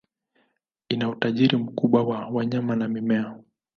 [0.89, 3.35] Ina utajiri mkubwa wa wanyama na mimea.